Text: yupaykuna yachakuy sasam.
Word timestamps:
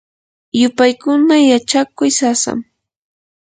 yupaykuna 0.59 1.35
yachakuy 1.51 2.11
sasam. 2.17 2.59